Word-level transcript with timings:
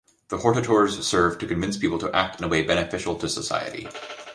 The 0.29 0.37
Hortators 0.39 0.99
serve 1.03 1.37
to 1.37 1.45
convince 1.47 1.77
people 1.77 1.99
to 1.99 2.11
act 2.11 2.39
in 2.39 2.43
a 2.43 2.47
way 2.47 2.63
beneficial 2.63 3.13
to 3.19 3.29
society. 3.29 3.87